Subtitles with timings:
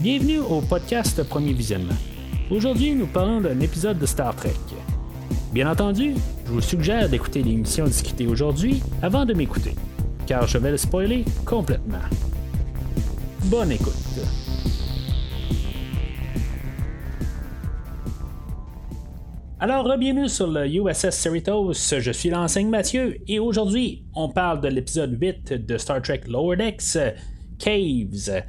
[0.00, 1.96] Bienvenue au podcast Premier Visionnement.
[2.52, 4.52] Aujourd'hui, nous parlons d'un épisode de Star Trek.
[5.52, 6.14] Bien entendu,
[6.46, 9.74] je vous suggère d'écouter l'émission discutée aujourd'hui avant de m'écouter,
[10.24, 11.98] car je vais le spoiler complètement.
[13.46, 13.92] Bonne écoute.
[19.58, 21.72] Alors, bienvenue sur le USS Cerritos.
[21.72, 26.56] Je suis l'enseigne Mathieu et aujourd'hui, on parle de l'épisode 8 de Star Trek Lower
[26.56, 26.96] Decks,
[27.58, 28.44] Caves.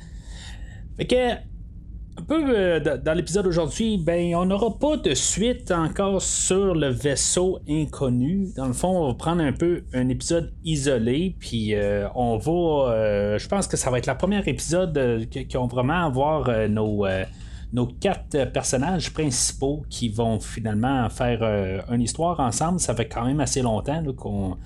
[1.00, 1.32] Fait que,
[2.20, 6.90] un peu euh, dans l'épisode aujourd'hui, ben, on n'aura pas de suite encore sur le
[6.90, 8.50] vaisseau inconnu.
[8.58, 12.92] Dans le fond, on va prendre un peu un épisode isolé, puis euh, on va.
[12.92, 17.06] Euh, je pense que ça va être la première épisode qui vont vraiment avoir nos
[17.72, 21.44] nos quatre personnages principaux qui vont finalement faire
[21.90, 22.82] une histoire ensemble.
[22.82, 24.58] Ça fait quand même assez longtemps qu'on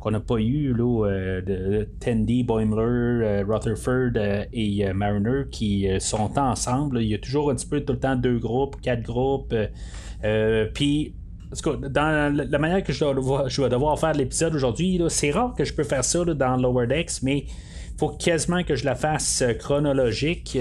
[0.00, 4.12] qu'on n'a pas eu là, euh, de Tandy, Boimler, euh, Rutherford
[4.52, 7.02] et Mariner qui sont ensemble.
[7.02, 9.54] Il y a toujours un petit peu tout le temps deux groupes, quatre groupes.
[10.74, 11.14] Puis
[11.90, 13.04] dans la manière que je
[13.62, 17.22] vais devoir faire l'épisode aujourd'hui, c'est rare que je peux faire ça dans Lower Decks,
[17.22, 17.44] mais
[18.00, 20.56] faut quasiment que je la fasse chronologique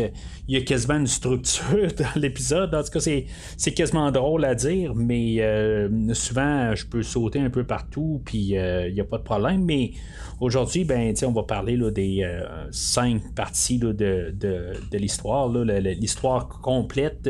[0.50, 2.74] il y a quasiment une structure dans l'épisode.
[2.74, 7.52] En tout cas, c'est, quasiment drôle à dire, mais euh, souvent, je peux sauter un
[7.52, 9.64] peu partout, puis euh, il n'y a pas de problème.
[9.64, 9.92] Mais
[10.40, 17.30] aujourd'hui, ben, on va parler là, des euh, cinq parties de, de, l'histoire, l'histoire complète.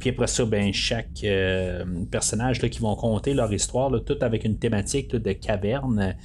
[0.00, 1.24] Puis après ça, ben, chaque
[2.10, 6.16] personnage qui vont compter leur histoire, tout avec une thématique de caverne.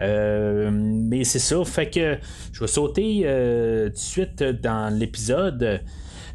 [0.00, 2.18] Mais c'est ça, fait que
[2.52, 5.80] je vais sauter tout de suite dans l'épisode.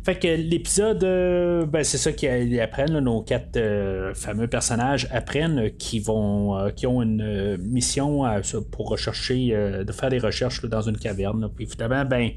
[0.03, 5.71] Fait que l'épisode, euh, ben, c'est ça qu'ils apprennent, nos quatre euh, fameux personnages apprennent
[5.77, 8.23] qu'ils vont euh, qui ont une mission
[8.69, 9.55] pour rechercher,
[9.85, 11.49] de faire des recherches dans une caverne.
[11.55, 12.31] Puis finalement, ben,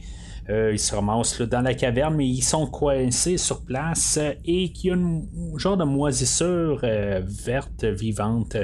[0.48, 4.92] ils se ramassent dans la caverne, mais ils sont coincés sur place et qu'il y
[4.92, 5.22] a un
[5.56, 8.56] genre de moisissure verte, vivante,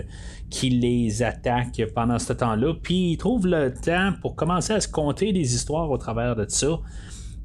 [0.51, 2.75] qui les attaque pendant ce temps-là.
[2.83, 6.45] Puis ils trouvent le temps pour commencer à se conter des histoires au travers de
[6.49, 6.79] ça.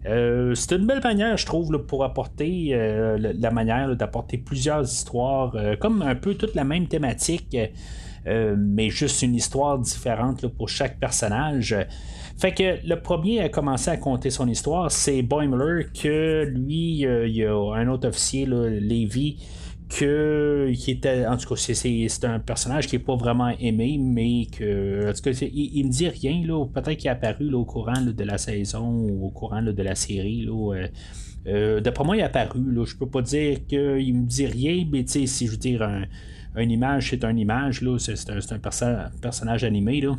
[0.07, 5.53] Euh, c'est une belle manière, je trouve, pour apporter euh, la manière d'apporter plusieurs histoires,
[5.56, 7.57] euh, comme un peu toute la même thématique,
[8.57, 11.73] mais juste une histoire différente pour chaque personnage.
[12.38, 17.35] Fait que le premier à commencer à compter son histoire, c'est Boimler, que lui, il
[17.35, 19.38] y a un autre officier, là, Levy,
[19.90, 24.46] que qui était en tout cas c'est, un personnage qui est pas vraiment aimé mais
[24.46, 26.66] que en tout cas il, me dit rien là.
[26.66, 30.46] Peut-être qu'il est apparu au courant de la saison ou au courant de la série
[30.46, 30.88] là euh,
[31.48, 32.84] euh, d'après moi il est apparu là.
[32.86, 35.81] Je peux pas dire qu'il me dit rien mais tu sais si je veux dire
[35.84, 36.04] un,
[36.58, 37.98] une image c'est une image là.
[37.98, 40.18] C'est, un, un personnage animé là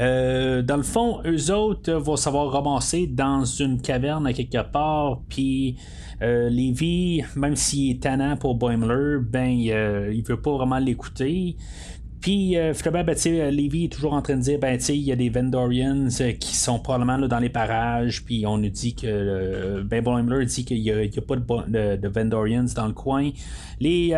[0.00, 5.20] euh, dans le fond, eux autres vont savoir ramasser dans une caverne à quelque part,
[5.28, 5.76] puis
[6.22, 11.56] euh, Lévi, même s'il est tannant pour Boimler, ben euh, il veut pas vraiment l'écouter.
[12.20, 13.16] Puis euh, finalement, ben,
[13.50, 16.54] Levy est toujours en train de dire ben, il y a des Vendorians euh, qui
[16.54, 20.66] sont probablement là, dans les parages, puis on nous dit que euh, Ben Boimler dit
[20.66, 23.30] qu'il n'y a, pas de, Vendorians dans le coin.
[23.80, 24.10] Les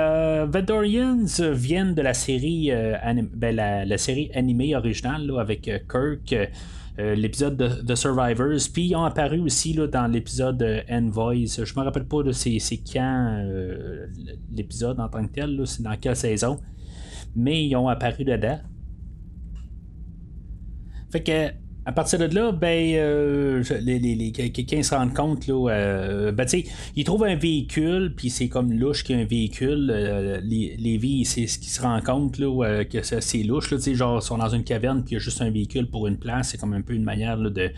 [0.48, 2.72] Vendorians viennent de la série
[3.34, 6.34] ben, la, série animée originale avec Kirk.
[6.98, 11.64] l'épisode de Survivors, puis ils ont apparu aussi là, dans l'épisode Envoys.
[11.64, 12.58] Je me rappelle pas de c'est,
[12.92, 13.44] quand
[14.52, 16.58] l'épisode en tant que tel, c'est dans quelle saison
[17.34, 18.60] mais ils ont apparu dedans.
[21.10, 25.68] Fait que à partir de là, ben, euh, les, les, quelqu'un se rend compte, là,
[25.68, 26.46] euh, ben,
[26.94, 29.90] ils trouvent un véhicule, puis c'est comme louche qu'il y a un véhicule.
[29.92, 33.94] Euh, les, c'est ce qui se rend compte, là, que c'est louche, là, tu sais,
[33.94, 36.18] genre, ils sont dans une caverne, puis il y a juste un véhicule pour une
[36.18, 36.50] place.
[36.50, 37.72] C'est comme un peu une manière de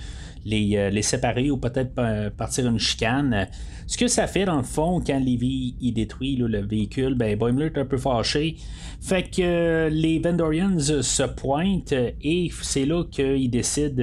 [0.44, 1.94] les, les séparer ou peut-être
[2.36, 3.48] partir une chicane.
[3.86, 7.66] Ce que ça fait, dans le fond, quand Levy il détruit le véhicule, ben, Boimler
[7.66, 8.56] est un peu fâché.
[9.04, 13.93] Fait que les Vendorians se pointent et c'est là qu'ils décident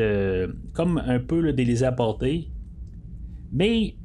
[0.74, 2.52] comme un peu de les apporter.
[3.52, 4.01] Mais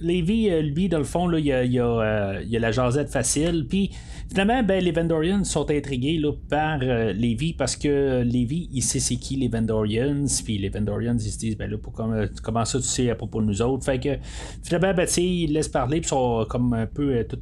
[0.00, 3.66] Lévi, euh, lui, dans le fond, il y a, y, euh, a, la jasette facile.
[3.68, 3.90] Puis
[4.28, 7.12] finalement, ben, les Vendorians sont intrigués là, par euh,
[7.56, 10.24] parce que Lévi, il sait c'est qui les Vendorians.
[10.44, 13.40] Puis les Vendorians, ils se disent, ben là, pour, comment, ça tu sais à propos
[13.40, 13.84] de nous autres?
[13.84, 14.16] Fait que
[14.62, 16.00] finalement, ben, ils laissent parler.
[16.00, 17.40] Puis sont comme un peu tout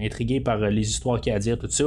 [0.00, 1.84] intrigués par les histoires qu'il y a à dire, tout ça.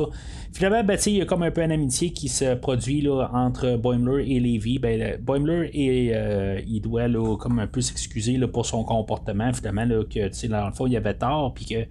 [0.54, 3.75] Finalement, ben, il y a comme un peu une amitié qui se produit là, entre
[3.77, 4.80] Boimler et Lévi.
[4.80, 10.47] Ben, Boimler, il doit là, comme un peu s'excuser pour son comportement finalement, là, que
[10.47, 11.85] dans le fond, il y avait tort, puis que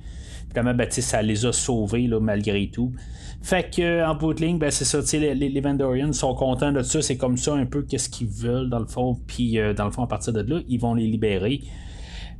[0.48, 2.92] finalement, ben, ça les a sauvés là, malgré tout.
[3.42, 6.82] Fait que en bout de ligne, ben, c'est ça, les, les Vandorians sont contents de
[6.82, 9.84] ça, c'est comme ça un peu qu'est-ce qu'ils veulent dans le fond, puis euh, dans
[9.84, 11.60] le fond, à partir de là, ils vont les libérer.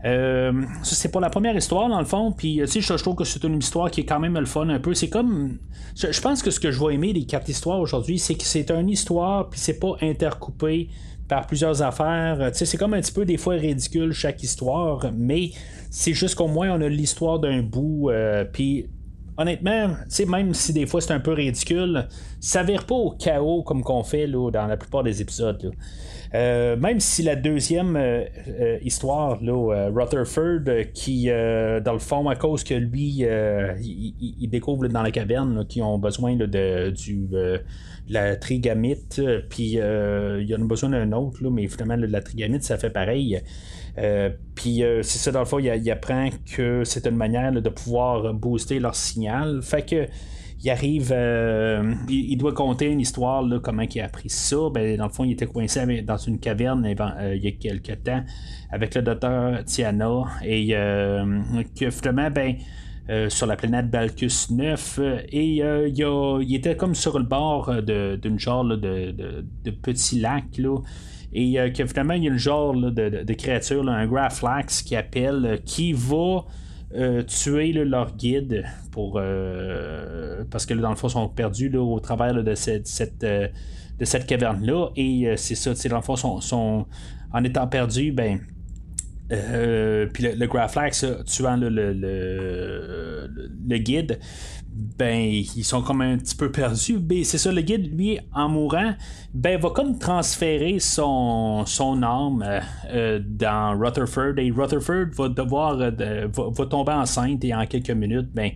[0.04, 0.52] Euh,
[0.82, 2.32] c'est pour la première histoire, dans le fond.
[2.32, 4.68] Puis, tu sais, je, trouve que c'est une histoire qui est quand même le fun
[4.68, 4.94] un peu.
[4.94, 5.58] C'est comme.
[5.96, 8.70] Je, pense que ce que je vais aimer des quatre histoires aujourd'hui, c'est que c'est
[8.70, 10.88] une histoire, puis c'est pas intercoupé
[11.28, 12.50] par plusieurs affaires.
[12.54, 15.50] Sais, c'est comme un petit peu des fois ridicule chaque histoire, mais
[15.90, 18.10] c'est juste qu'au moins on a l'histoire d'un bout.
[18.10, 18.86] Euh, puis
[19.36, 19.96] honnêtement,
[20.28, 22.08] même si des fois c'est un peu ridicule,
[22.40, 25.72] ça vire pas au chaos comme qu'on fait là, dans la plupart des épisodes.
[26.34, 32.36] Euh, même si la deuxième euh, euh, histoire, là, Rutherford, qui, dans le fond, à
[32.36, 33.24] cause que lui,
[33.80, 37.28] il, découvre dans la caverne qu'ils ont besoin de, du,
[38.08, 42.78] la trigamite, puis il y en a besoin d'un autre, mais finalement, la trigamite, ça
[42.78, 43.40] fait pareil.
[44.54, 48.78] puis c'est ça, dans le fond, il, apprend que c'est une manière de pouvoir booster
[48.78, 49.60] leur signal.
[49.62, 50.06] Fait que
[50.66, 54.56] il arrive, euh, il, doit compter une histoire, là, comment il a appris ça.
[54.74, 58.02] Ben, dans le fond, il était coincé dans une caverne euh, il y a quelques
[58.02, 58.24] temps
[58.72, 62.56] avec le docteur Tiana et euh, que finalement, ben,
[63.28, 64.98] sur la planète Balcus 9
[65.28, 70.78] et il, était comme sur le bord d'une genre de, de, petit lac là,
[71.32, 75.92] et que finalement il y a une genre de, créature, un Graflax qui appelle, qui
[75.92, 76.44] va
[76.94, 81.98] euh, tuer leur guide pour euh, parce que dans le fond ils sont perdus au
[81.98, 83.48] travers de cette, cette euh,
[83.98, 86.86] de cette caverne là et c'est ça dans le fond sont,
[87.32, 88.38] en étant perdus ben
[89.28, 91.92] puis le, le Graflax tuant le, le,
[93.68, 94.18] le, guide
[94.76, 96.98] ben ils sont comme un petit peu perdus.
[96.98, 98.94] Ben, c'est ça, le guide, lui, en mourant,
[99.32, 106.28] ben va comme transférer son, son euh, euh, dans Rutherford et Rutherford va devoir euh,
[106.30, 108.50] va, tomber enceinte et en quelques minutes, ben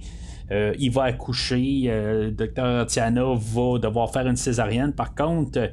[0.78, 2.32] il va accoucher.
[2.36, 5.70] Docteur Tiana va devoir faire une césarienne par contre.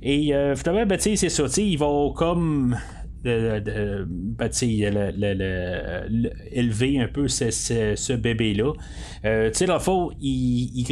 [0.00, 2.76] Et finalement, ben, c'est ça, il va comme
[3.24, 4.50] de, ben,
[6.50, 8.72] élever un peu ce, bébé-là.
[9.24, 10.84] Euh, tu sais, dans le fond, il, il,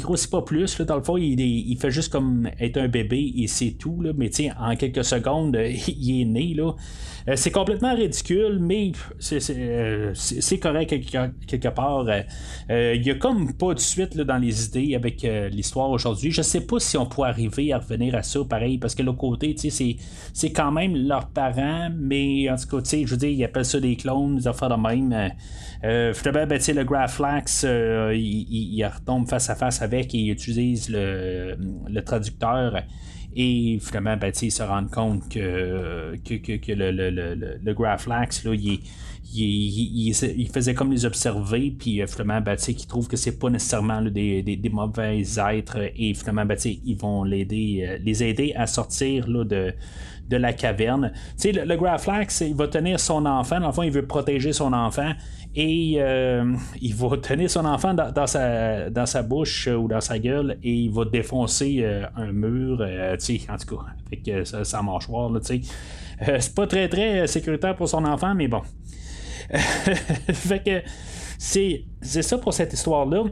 [0.00, 0.80] grossit, pas plus.
[0.80, 4.00] Dans le fond, il, fait juste comme être un bébé et c'est tout.
[4.00, 5.56] Là, mais en quelques secondes,
[5.88, 6.56] il est né.
[6.58, 10.12] Euh, c'est complètement ridicule, mais c'est euh,
[10.60, 12.06] correct quelque, part.
[12.68, 16.30] Il y a comme pas de suite dans les idées avec l'histoire aujourd'hui.
[16.30, 19.18] Je sais pas si on peut arriver à revenir à ça pareil, parce que l'autre
[19.18, 21.59] côté, c'est quand même leurs parents,
[21.98, 24.76] mais en tout cas, je veux dire, ils appellent ça des clones, des affaires de
[24.76, 25.32] même.
[25.84, 30.88] Euh, finalement, ben, le Graflax, il, il, retombe face à face avec et il utilise
[30.90, 31.56] le,
[31.88, 32.82] le traducteur
[33.34, 38.54] et finalement, ben, ils se rendent compte que, que, le, le, le, le Graflax, là,
[38.54, 38.80] il,
[39.32, 44.02] il, faisait comme les observer, puis euh, finalement, ben, ils trouvent que c'est pas nécessairement
[44.02, 49.44] des, des, mauvais êtres, et finalement, ben, ils vont euh, les aider à sortir là,
[49.44, 49.72] de,
[50.28, 51.12] de la caverne.
[51.44, 55.12] le, le Graflax, il va tenir son enfant, dans il veut protéger son enfant,
[55.54, 60.58] et euh, il va tenir son enfant dans, sa, sa bouche ou dans sa gueule
[60.62, 65.30] et il va défoncer euh, un mur, euh, en tout cas, avec sa, mâchoire.
[65.42, 68.62] c'est pas très très sécuritaire pour son enfant, mais bon.
[69.52, 70.82] fait que
[71.36, 73.24] c'est, ça pour cette histoire-là.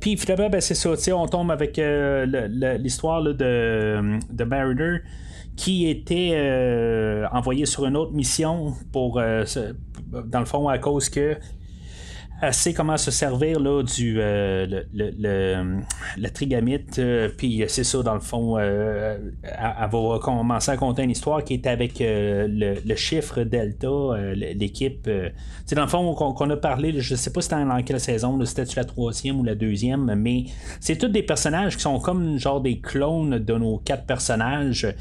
[0.00, 1.80] puis finalement, ben, c'est ça, on tombe avec
[2.78, 4.98] l'histoire de, de Mariner
[5.56, 9.20] qui était envoyé sur une autre mission pour
[10.12, 11.36] dans le fond, à cause que
[12.50, 15.84] sait comment se servir là, du euh, le,
[16.18, 16.98] le, trigamite.
[16.98, 21.44] Euh, puis c'est ça, dans le fond, euh, elle, va commencer à conter une histoire
[21.44, 23.88] qui est avec le, chiffre Delta,
[24.34, 25.08] l'équipe.
[25.66, 28.44] c'est dans le fond, qu'on, a parlé, je sais pas si c'était dans quelle saison,
[28.44, 30.46] c'était la troisième ou la deuxième, mais
[30.80, 34.92] c'est tous des personnages qui sont comme genre des clones de nos quatre personnages.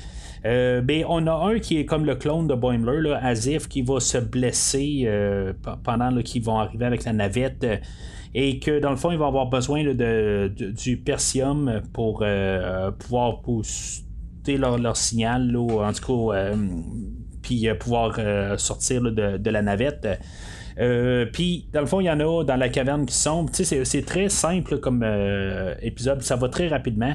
[0.46, 3.82] Euh, ben, on a un qui est comme le clone de Boimler, là, Azif, qui
[3.82, 7.31] va se blesser euh, pendant qu'ils vont arriver avec la navette.
[7.38, 7.78] Euh,
[8.34, 12.24] et que dans le fond, il va avoir besoin de, du Persium pour
[12.98, 14.04] pouvoir pousser
[14.58, 16.52] leur, signal, en tout cas,
[17.42, 18.18] puis pouvoir
[18.58, 20.08] sortir de, la navette.
[21.32, 23.46] Puis, dans le fond, il y en a dans la caverne qui sont.
[23.52, 25.06] C'est très simple comme
[25.82, 27.14] épisode, ça va très rapidement.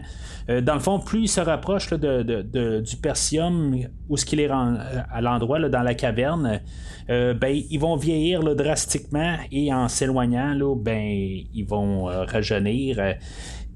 [0.49, 3.77] Euh, dans le fond, plus il se rapproche de, du Persium,
[4.09, 6.61] où ce qu'il est à l'endroit, dans la caverne,
[7.11, 13.17] euh, ben, ils vont vieillir drastiquement et en s'éloignant, ben, ils vont euh, rajeunir.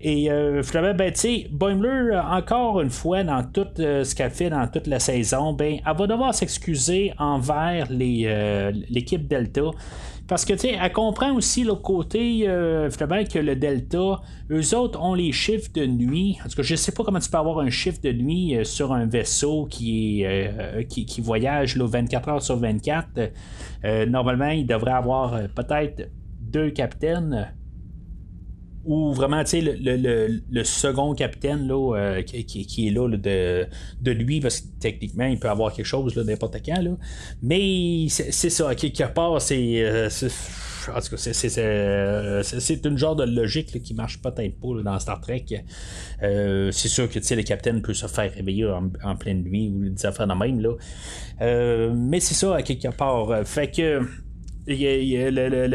[0.02, 4.30] Et euh, finalement, ben, tu sais, Boimler, encore une fois, dans tout euh, ce qu'elle
[4.30, 9.70] fait dans toute la saison, ben, elle va devoir s'excuser envers les, l'équipe Delta.
[10.26, 12.46] Parce que, tu sais, elle comprend aussi le côté,
[12.90, 16.38] finalement, que le Delta, eux autres ont les chiffres de nuit.
[16.44, 18.92] En tout cas, je sais pas comment tu peux avoir un chiffre de nuit sur
[18.92, 20.24] un vaisseau qui,
[20.88, 23.08] qui, voyage là, 24 heures sur 24.
[24.06, 26.08] normalement, il devrait avoir peut-être
[26.40, 27.48] deux capitaines
[28.84, 33.66] ou vraiment, tu sais, le, second capitaine là, euh, qui, est là, de,
[34.00, 36.80] de, lui, parce que techniquement, il peut avoir quelque chose n'importe quand.
[36.80, 36.92] Là.
[37.42, 39.82] Mais c'est ça, quelque part, c'est.
[39.84, 40.08] Euh,
[40.88, 41.16] en tout cas,
[42.42, 45.44] c'est une genre de logique qui marche peut-être pas dans Star Trek.
[46.22, 50.06] Euh, c'est sûr que le capitaine peut se faire réveiller en, pleine nuit ou des
[50.06, 50.58] affaires de même.
[50.60, 51.90] Là.
[51.94, 53.46] mais c'est ça, à quelque part.
[53.46, 54.00] Fait que
[54.66, 55.70] le,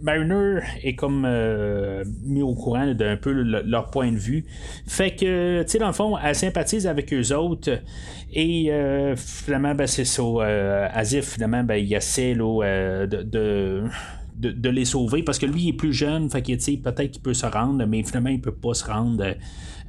[0.00, 4.44] Mariner est comme euh, mis au courant d'un peu leur point de vue.
[4.86, 7.80] Fait que, tu sais, dans le fond, elle sympathise avec eux autres.
[8.32, 10.22] Et euh, finalement, ben, c'est ça.
[10.22, 13.84] Euh, Azif, finalement, ben, il essaie là, de de,
[14.40, 17.46] les sauver parce que lui il est plus jeune, fait que peut-être qu'il peut se
[17.46, 19.34] rendre, mais finalement il peut pas se rendre.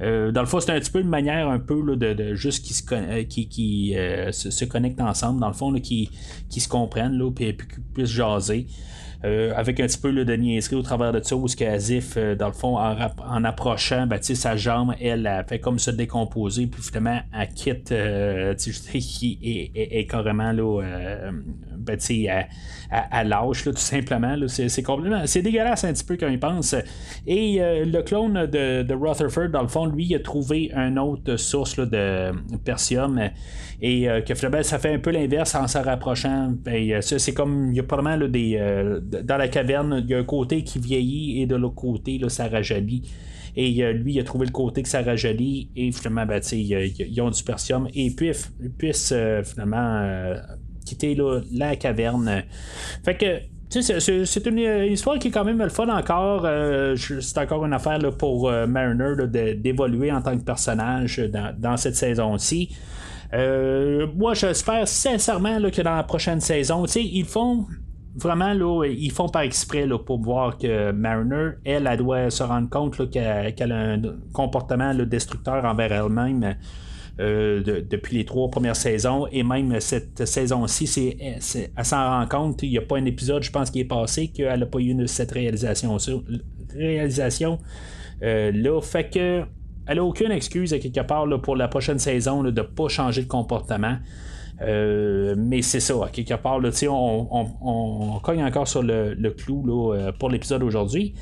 [0.02, 2.64] Euh, dans le fond, c'est un petit peu une manière un peu là, de, juste
[2.64, 3.24] qu'ils se, euh,
[3.96, 6.10] euh, se, connectent ensemble, dans le fond, qui,
[6.48, 8.66] qui se comprennent, puis, puis puissent jaser.
[9.22, 12.34] Euh, avec un petit peu de niaiserie au travers de ça, où ce qu'Azif, euh,
[12.34, 16.80] dans le fond, en, approchant, ben, sa jambe, elle, a fait comme se décomposer, puis
[16.82, 19.38] finalement, elle quitte, euh, qui
[19.74, 20.80] est, carrément là,
[21.76, 21.98] ben,
[22.90, 24.36] à, lâche, tout simplement.
[24.46, 25.26] c'est, complètement.
[25.26, 26.74] C'est dégueulasse un petit peu quand il pense.
[27.26, 31.36] Et le clone de, de, Rutherford, dans le fond, lui, il a trouvé une autre
[31.36, 32.32] source de
[32.64, 33.20] persium.
[33.82, 36.52] Et que finalement, ça fait un peu l'inverse en se rapprochant.
[36.64, 38.58] Ben, c'est comme, il y a probablement des
[39.10, 42.28] dans la caverne, il y a un côté qui vieillit et de l'autre côté, là,
[42.28, 43.02] ça rajeunit.
[43.56, 47.20] Et euh, lui, il a trouvé le côté que ça rajeunit et finalement, ben, ils,
[47.20, 50.36] ont du persium et puissent, puissent euh, finalement euh,
[50.84, 51.16] quitter
[51.52, 52.44] la caverne.
[53.04, 53.26] Fait que
[53.68, 54.58] c'est une,
[54.92, 56.44] histoire qui est quand même le fun encore.
[56.96, 61.18] c'est encore une affaire pour Mariner d'évoluer en tant que personnage
[61.56, 62.74] dans, cette saison-ci.
[63.32, 67.66] moi, j'espère sincèrement que dans la prochaine saison, ils font
[68.16, 72.42] vraiment, là, ils font par exprès là, pour voir que Mariner, elle, elle doit se
[72.42, 74.02] rendre compte qu'elle a un
[74.32, 76.56] comportement destructeur envers elle-même.
[77.18, 82.62] Euh, depuis les trois premières saisons et même cette saison-ci, elle s'en rend compte.
[82.62, 85.06] Il n'y a pas un épisode, je pense, qui est passé qu'elle n'a pas eu
[85.06, 85.98] cette réalisation.
[86.72, 87.58] réalisation
[88.22, 89.42] euh, là, fait que
[89.86, 93.28] elle n'a aucune excuse quelque part pour la prochaine saison de ne pas changer de
[93.28, 93.96] comportement.
[94.62, 100.30] Euh, mais c'est ça, quelque part, on, cogne encore sur le, clou là, euh, pour
[100.30, 101.14] l'épisode aujourd'hui.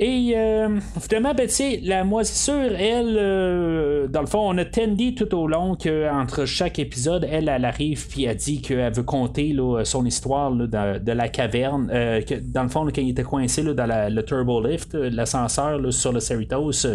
[0.00, 1.48] Et euh, finalement, ben,
[1.82, 7.26] la moisissure, elle, dans le fond, on a tendu tout au long qu'entre chaque épisode,
[7.28, 11.28] elle, elle arrive puis elle dit qu'elle veut compter là, son histoire là, de, la
[11.28, 11.88] caverne.
[11.88, 16.20] dans le fond, quand il était coincé là, dans le turbo lift, l'ascenseur sur le
[16.20, 16.86] Cerritos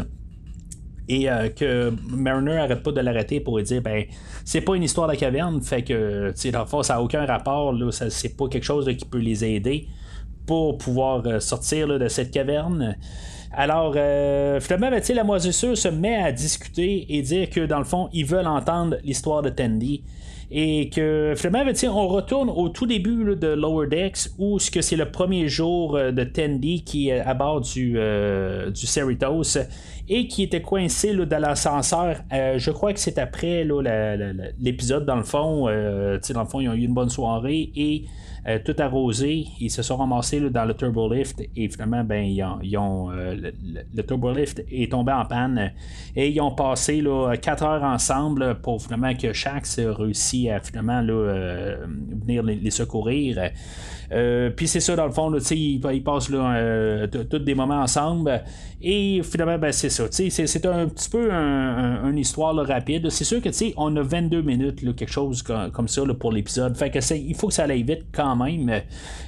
[1.09, 4.05] et euh, que Mariner arrête pas de l'arrêter pour lui dire ben
[4.45, 7.91] c'est pas une histoire de caverne fait que tu dans ça a aucun rapport là
[7.91, 9.87] c'est pas quelque chose qui peut les aider
[10.45, 12.95] pour pouvoir euh, sortir de cette caverne
[13.55, 17.83] alors, euh, finalement, ben, la moisissure se met à discuter et dire que dans le
[17.83, 20.03] fond, ils veulent entendre l'histoire de Tandy.
[20.55, 24.81] Et que finalement, ben, on retourne au tout début de Lower Decks où ce que
[24.81, 27.97] c'est le premier jour de Tandy qui est à bord du,
[28.73, 29.57] du Cerritos
[30.09, 32.17] et qui était coincé dans l'ascenseur.
[32.33, 33.65] Euh, je crois que c'est après
[34.59, 35.67] l'épisode, dans le fond.
[35.67, 38.05] Euh, dans le fond, ils ont eu une bonne soirée et
[38.47, 39.45] euh, tout arrosé.
[39.59, 43.53] Ils se sont ramassés dans le turbo lift et finalement, ben, ils ont, le,
[43.93, 45.71] le, turbo lift est tombé en panne
[46.15, 51.01] et ils ont passé là, 4 heures ensemble pour finalement que Shax réussi à finalement
[51.01, 53.51] là, venir les secourir.
[54.13, 58.43] Euh, puis c'est ça, dans le fond, ils, ils passent euh, tous des moments ensemble.
[58.81, 60.05] Et finalement, ben, c'est ça.
[60.11, 63.09] C'est un petit peu une histoire rapide.
[63.09, 66.75] C'est sûr que on a 22 minutes, quelque chose comme, ça pour l'épisode.
[66.75, 68.81] Fait que il faut que ça aille vite quand même.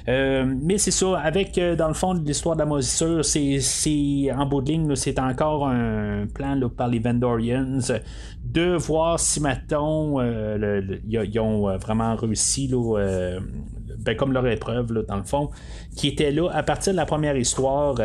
[0.08, 4.62] Euh, mais c'est ça, avec dans le fond l'histoire de la moisissure, c'est en bout
[4.62, 7.78] de ligne, c'est encore un plan par les Vendorians
[8.44, 12.70] de voir si Maton ils ont vraiment réussi
[14.06, 15.50] ben, comme leur épreuve, dans le fond,
[15.96, 17.96] qui était là à partir de la première histoire.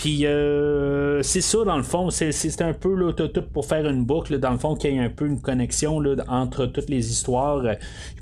[0.00, 3.12] Puis euh, c'est ça, dans le fond, c'est un peu
[3.52, 6.14] pour faire une boucle, dans le fond, qu'il y ait un peu une connexion là,
[6.26, 7.62] entre toutes les histoires.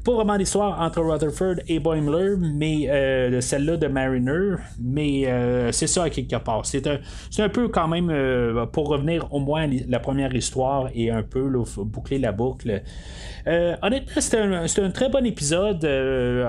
[0.05, 5.87] Pas vraiment d'histoire entre Rutherford et Boimler, mais euh, celle-là de Mariner, mais euh, c'est
[5.87, 6.67] ça à quelque part.
[6.67, 6.99] C'est un,
[7.39, 8.13] un peu quand même,
[8.73, 11.49] pour revenir au moins à la première histoire et un peu
[11.85, 12.83] boucler la boucle.
[13.47, 15.85] honnêtement, c'est un, un, très bon épisode.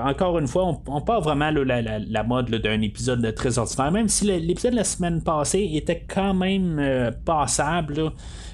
[0.04, 4.08] encore une fois, on, on part vraiment la, la, mode d'un épisode très ordinaire, même
[4.08, 8.12] si l'épisode de la semaine passé était quand même euh, passable.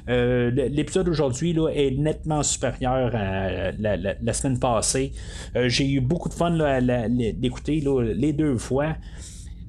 [0.08, 5.12] Euh, l'épisode d'aujourd'hui est nettement supérieur à la, semaine passée.
[5.56, 7.82] Euh, j'ai eu beaucoup de fun à l'écouter
[8.14, 8.96] les deux fois.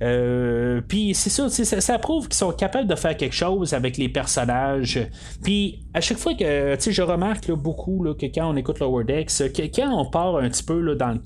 [0.02, 4.10] Euh, puis c'est ça, ça, prouve qu'ils sont capables de faire quelque chose avec les
[4.10, 5.00] personnages.
[5.44, 9.64] Puis à chaque fois que je remarque beaucoup que quand on écoute Lower Decks, que,
[9.76, 11.20] quand on part un petit peu dans le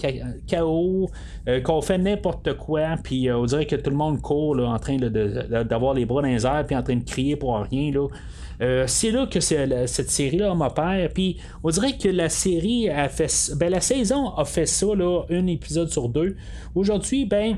[0.48, 1.10] chaos,
[1.48, 4.80] euh, qu'on fait n'importe quoi, puis euh, on dirait que tout le monde court en
[4.80, 7.92] train d'avoir les bras dans les airs, puis en train de crier pour rien.
[8.88, 11.10] c'est là que cette série-là m'opère.
[11.14, 13.52] Puis on dirait que la série a fait.
[13.58, 16.38] Ben, la saison a fait ça, là, un épisode sur deux.
[16.76, 17.58] Aujourd'hui, ben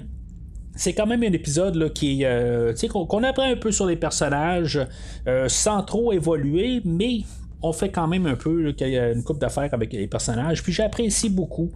[0.75, 4.80] c'est quand même un épisode là, qui euh, qu'on, apprend un peu sur les personnages
[5.27, 7.22] euh, sans trop évoluer, mais
[7.62, 10.63] on fait quand même un peu y a une coupe d'affaires avec les personnages.
[10.63, 11.72] Puis j'apprécie beaucoup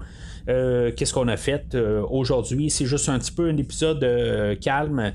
[0.49, 1.77] euh, qu'est-ce qu'on a fait
[2.09, 2.69] aujourd'hui.
[2.69, 4.05] C'est juste un petit peu un épisode
[4.59, 5.13] calme.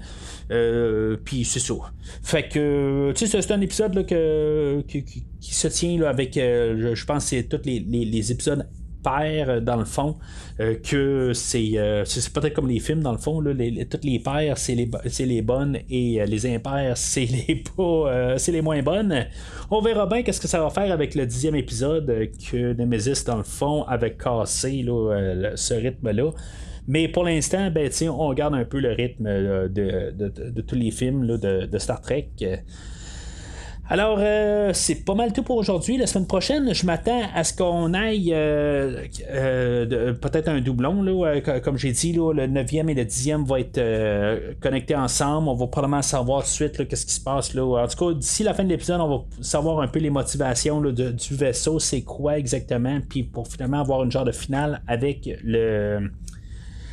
[1.25, 1.75] puis c'est ça.
[2.23, 7.27] Fait que tu sais, c'est un épisode là, qui, se tient là, avec, je pense,
[7.27, 8.67] c'est tous les, les épisodes
[9.03, 10.17] pères, euh, dans le fond,
[10.61, 14.19] euh, que euh, c'est, peut-être comme les films, dans le fond, là, les, toutes les
[14.19, 18.83] pères, c'est les, c'est les bonnes et les impairs, c'est les pas, c'est les moins
[18.83, 19.27] bonnes.
[19.71, 23.37] On verra bien qu'est-ce que ça va faire avec le dixième épisode que Nemesis, dans
[23.37, 26.31] le fond, avait cassé ce rythme-là.
[26.89, 31.67] Mais pour l'instant, ben, on garde un peu le rythme de, tous les films de,
[31.67, 32.29] de, Star Trek.
[33.93, 35.99] Alors, euh, c'est pas mal tout pour aujourd'hui.
[35.99, 41.03] La semaine prochaine, je m'attends à ce qu'on aille euh, euh, peut-être un doublon.
[41.03, 45.47] Là, comme j'ai dit, le 9e et le 10e vont être connectés ensemble.
[45.47, 47.53] On va probablement savoir tout de suite qu'est-ce qui se passe.
[47.53, 47.85] Là.
[47.85, 50.81] En tout cas, d'ici la fin de l'épisode, on va savoir un peu les motivations
[50.81, 56.11] du vaisseau, c'est quoi exactement, puis pour finalement avoir une genre de finale avec le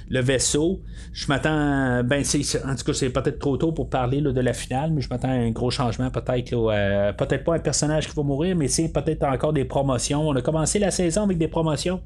[0.09, 0.81] le vaisseau.
[1.13, 2.03] Je m'attends.
[2.03, 5.01] Ben, c'est, en tout cas, c'est peut-être trop tôt pour parler de la finale, mais
[5.01, 6.09] je m'attends à un gros changement.
[6.09, 10.27] Peut-être euh, peut-être pas un personnage qui va mourir, mais c'est peut-être encore des promotions.
[10.27, 12.01] On a commencé la saison avec des promotions.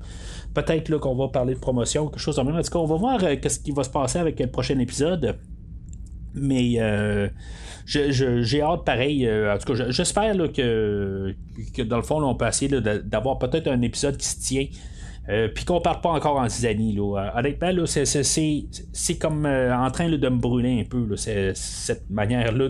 [0.53, 2.55] Peut-être qu'on va parler de promotion, quelque chose de même.
[2.55, 4.77] En tout cas, on va voir euh, ce qui va se passer avec le prochain
[4.79, 5.37] épisode.
[6.35, 7.29] Mais euh,
[7.85, 9.29] j'ai hâte pareil.
[9.29, 11.35] en tout cas, j'espère que,
[11.75, 14.65] que dans le fond, on peut essayer d'avoir peut-être un épisode qui se tient
[15.29, 16.93] euh, puis qu'on parle pas encore en zizanie.
[16.93, 17.17] Là.
[17.17, 22.69] Euh, honnêtement, c'est, comme euh, en train de me brûler un peu, cette manière-là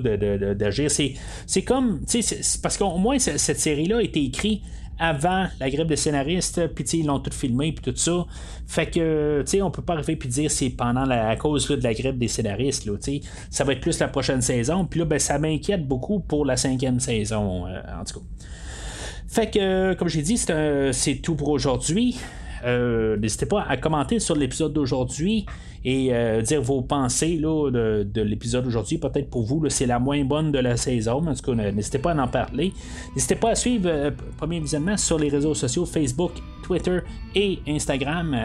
[0.54, 0.92] d'agir.
[0.92, 1.16] C'est,
[1.48, 2.02] c'est comme.
[2.06, 4.62] C'est, parce qu'au moins, cette série-là a été écrite
[5.00, 8.26] avant la grève des scénaristes, puis ils l'ont tout filmé, puis tout ça.
[8.68, 11.68] Fait que, tu sais, on peut pas arriver puis dire c'est pendant la à cause
[11.68, 12.94] de la grève des scénaristes, là,
[13.50, 14.86] ça va être plus la prochaine saison.
[14.86, 18.26] Puis là, ben, ça m'inquiète beaucoup pour la cinquième saison, en tout cas.
[19.28, 22.20] Fait que, comme j'ai dit, c'est tout pour aujourd'hui.
[22.66, 25.46] Euh, n'hésitez pas à commenter sur l'épisode d'aujourd'hui
[25.86, 28.98] et euh, dire vos pensées là, de, l'épisode d'aujourd'hui.
[28.98, 31.26] Peut-être pour vous, c'est la moins bonne de la saison.
[31.28, 32.74] En tout cas, n'hésitez pas à en parler.
[33.16, 36.32] N'hésitez pas à suivre euh, Premier Visionnement sur les réseaux sociaux Facebook,
[36.64, 37.00] Twitter
[37.36, 38.36] et Instagram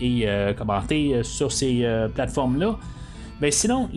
[0.00, 2.78] et commenter sur ces plateformes-là.
[3.40, 3.90] Mais sinon,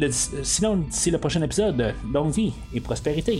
[0.43, 3.39] sinon, d'ici le prochain épisode, longue vie et prospérité.